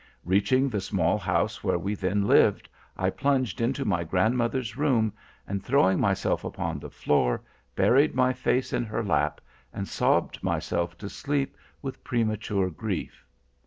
[0.25, 2.67] Reaching the small house where we then lived,
[2.97, 5.13] I plunged into my grandmother's room
[5.47, 7.43] and, throwing myself upon the floor,
[7.75, 9.39] buried my face in her lap;
[9.71, 13.23] and sobbed myself to sleep with premature grief.